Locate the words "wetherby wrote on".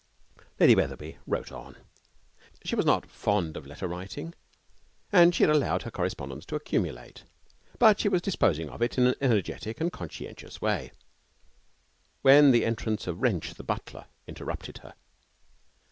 0.73-1.77